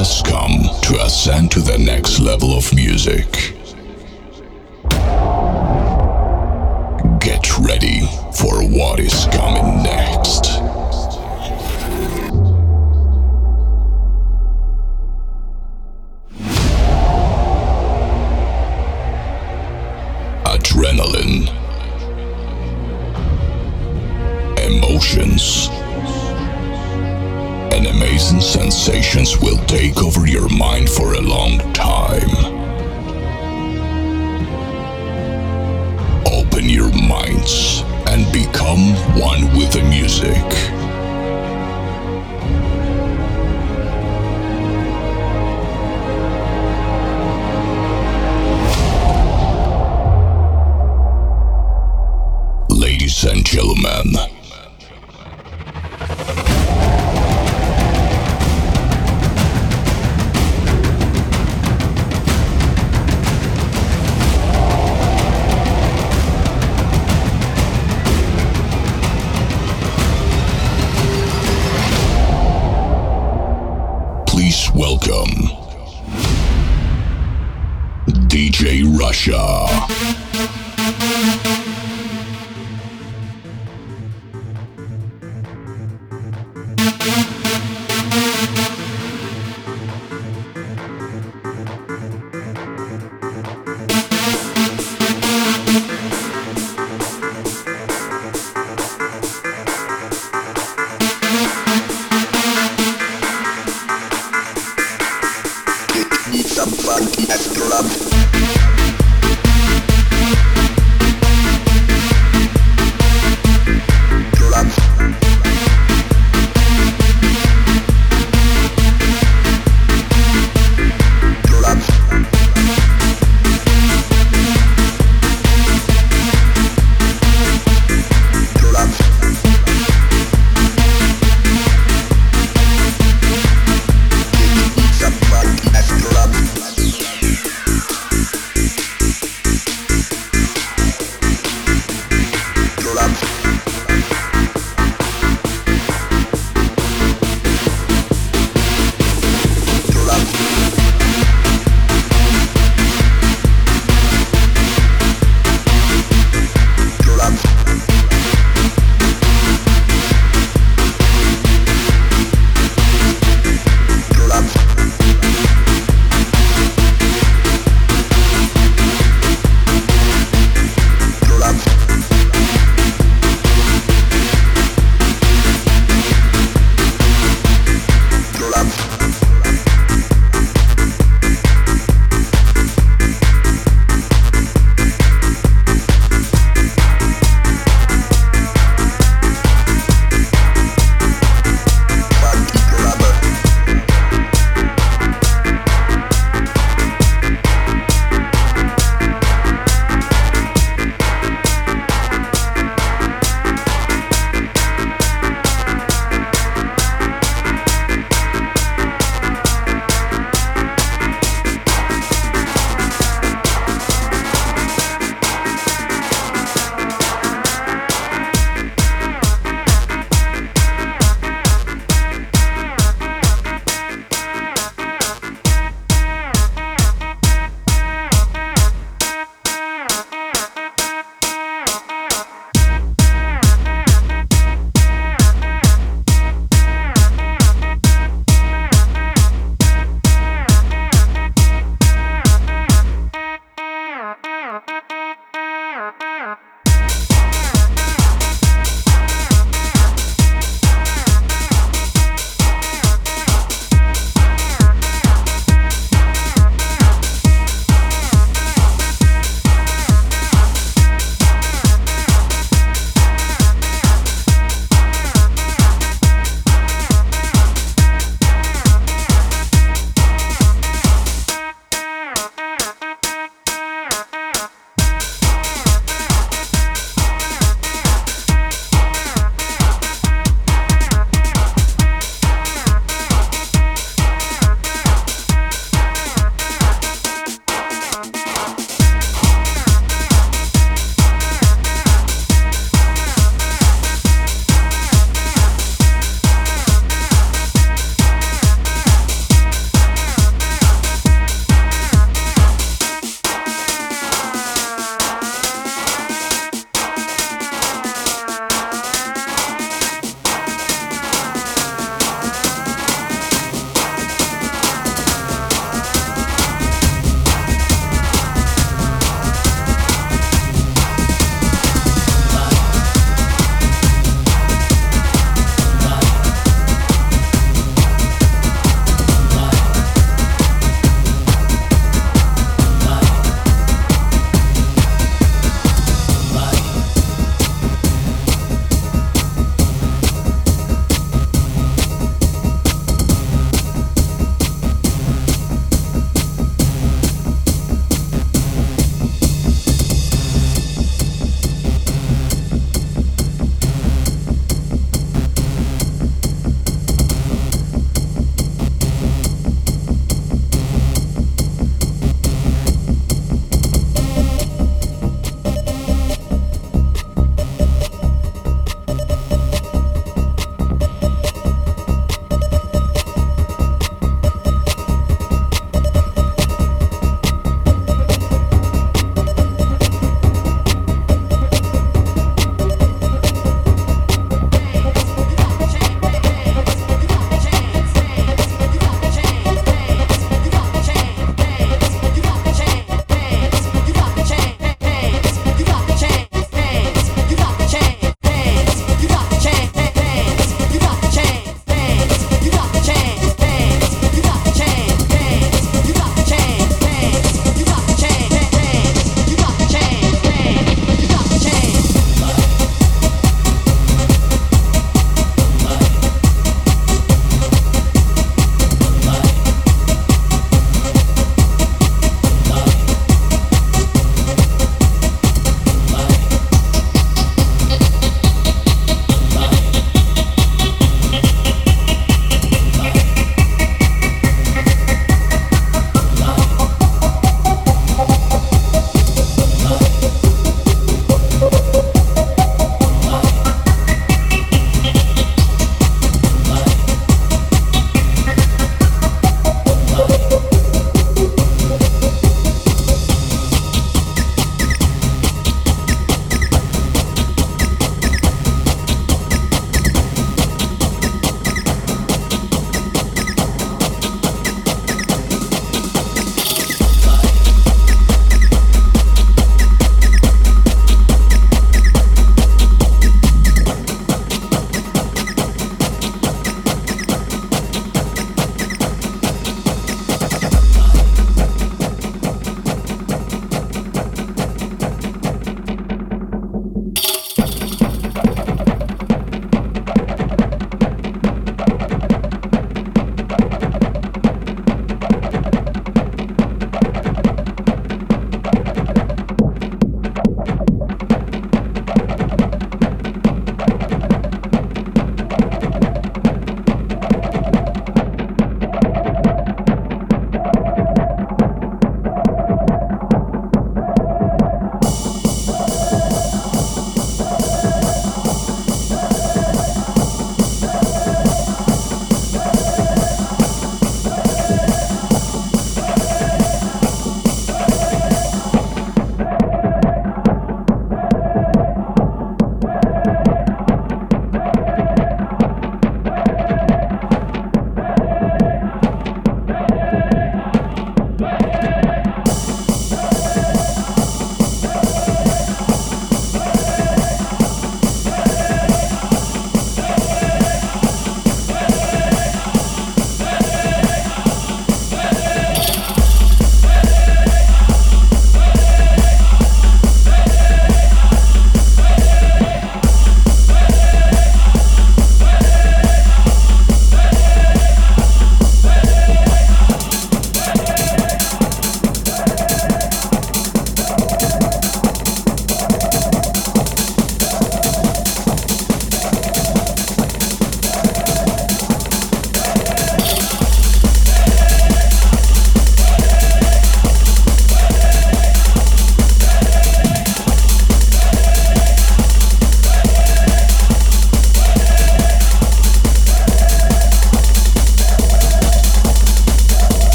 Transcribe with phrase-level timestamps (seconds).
[0.00, 3.30] has come to ascend to the next level of music.
[7.20, 8.00] Get ready
[8.32, 9.79] for what is coming.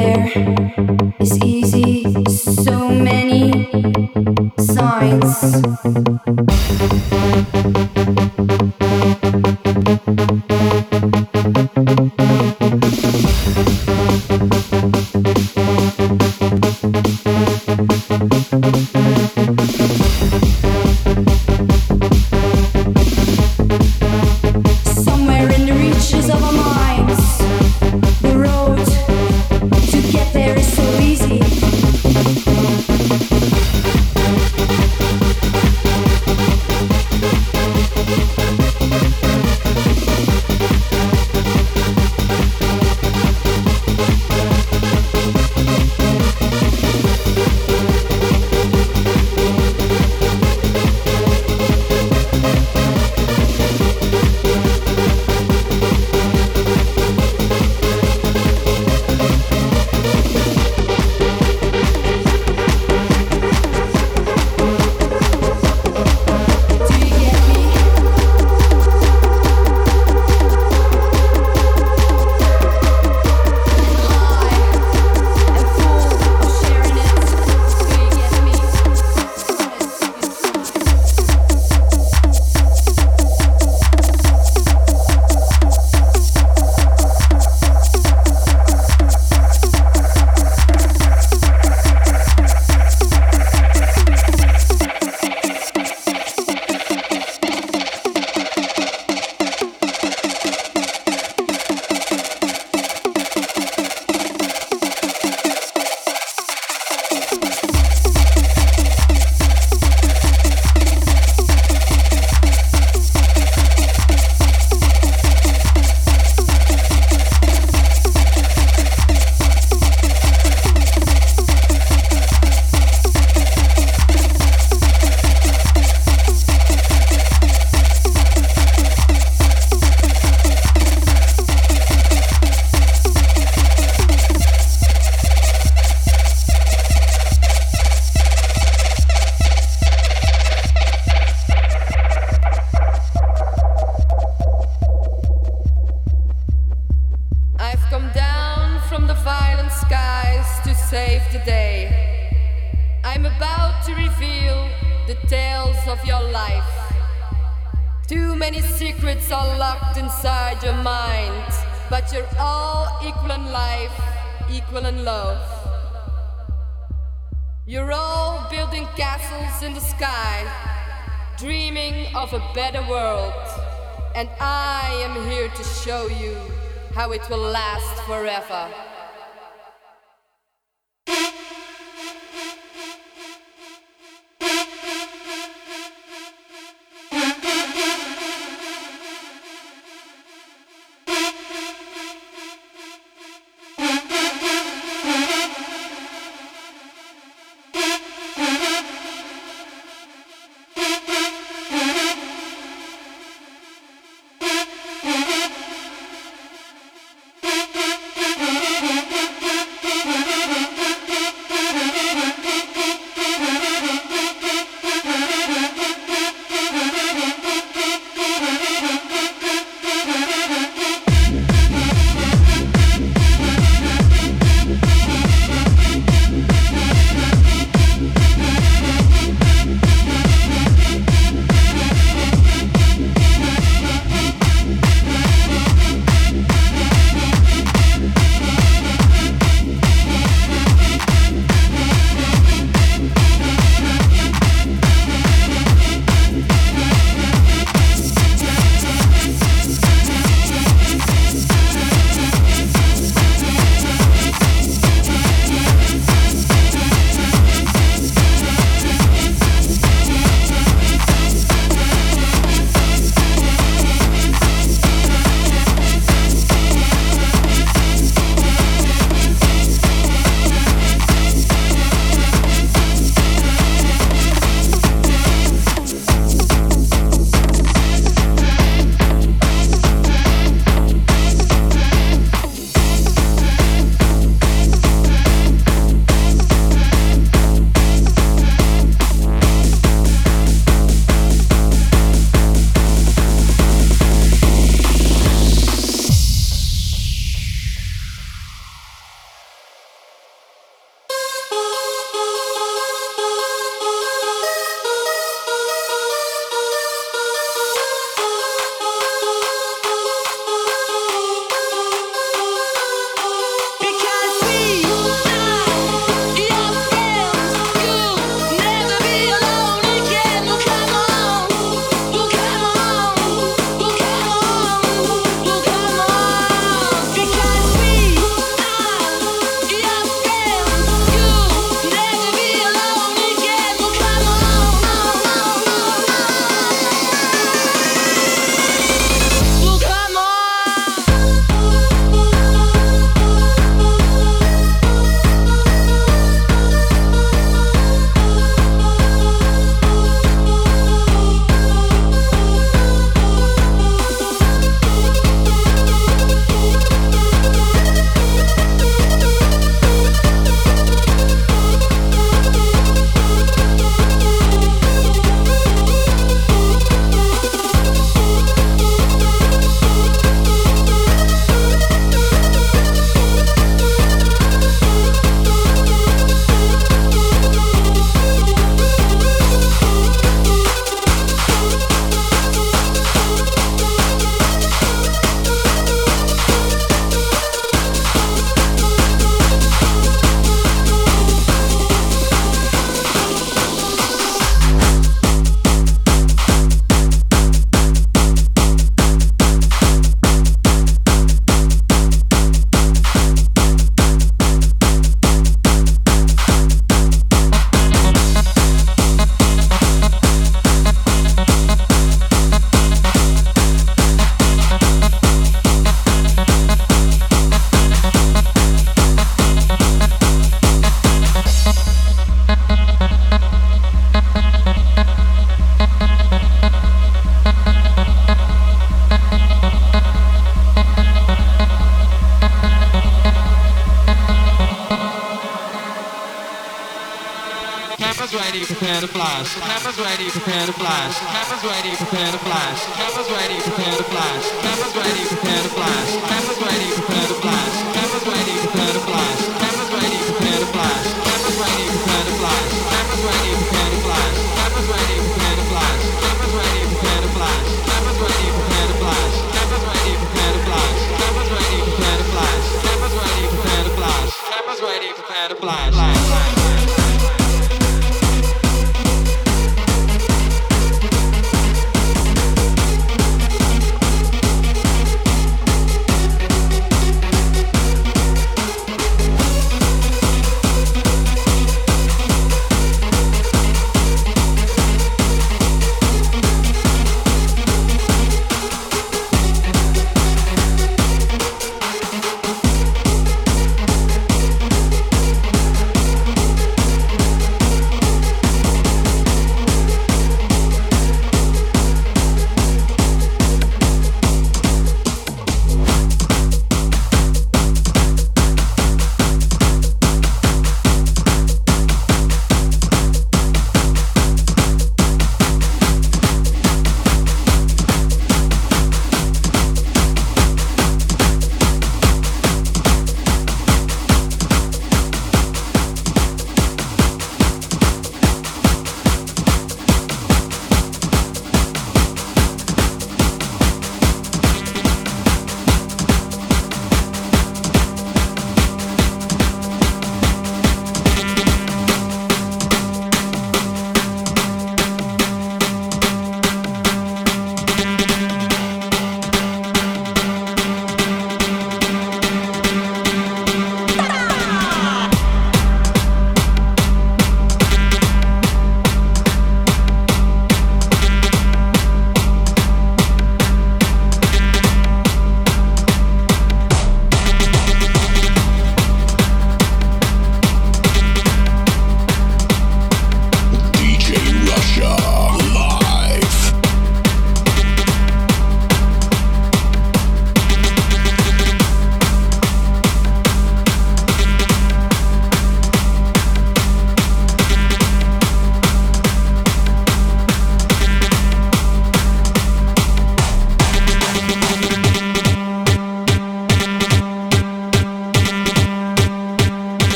[0.00, 2.24] there is easy.
[2.28, 3.68] So many
[4.58, 5.50] signs.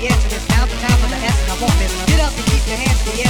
[0.00, 1.92] the edge of this, out the top of the S, and I want this.
[2.06, 3.27] Get up and keep your hands in the air.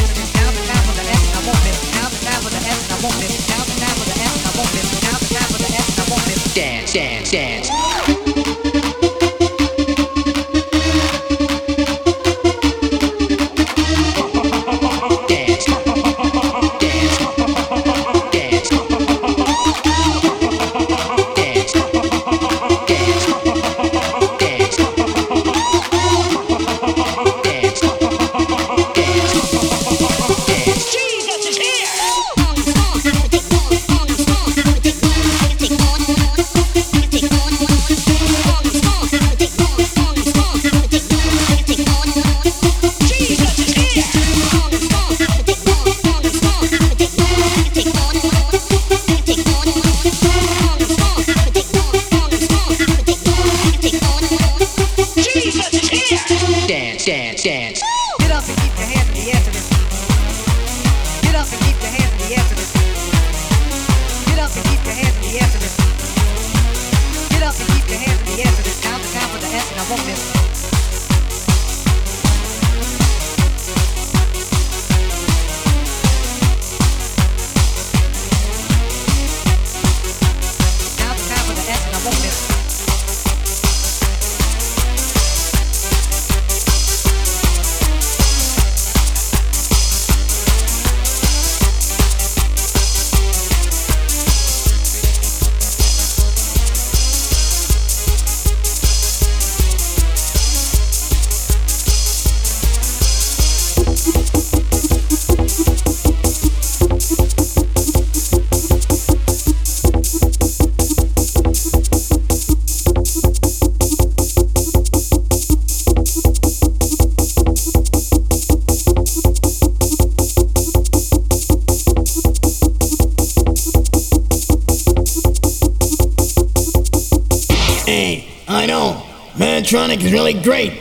[130.09, 130.73] Is really great,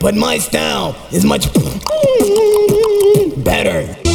[0.00, 1.46] but my style is much
[3.42, 3.82] better.
[3.94, 4.05] Better.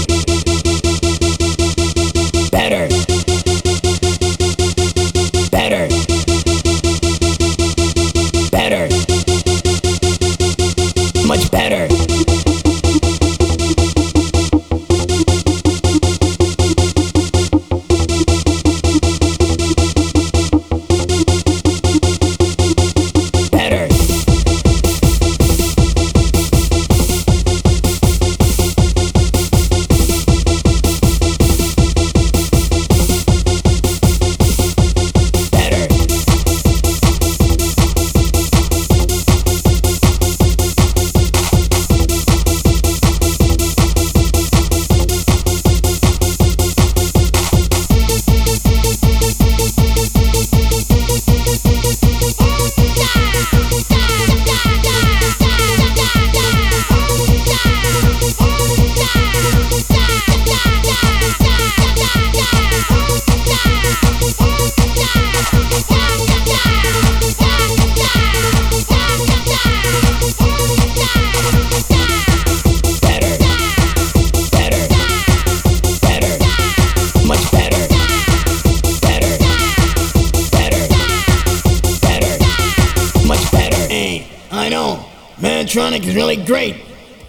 [85.42, 85.48] Know.
[85.50, 86.76] Manatronic is really great,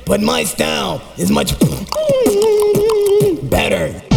[0.05, 1.55] but my style is much
[3.51, 4.12] better.